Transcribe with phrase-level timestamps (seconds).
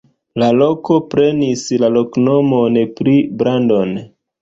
[0.43, 3.99] La loko prenis la loknomon pri Brandon.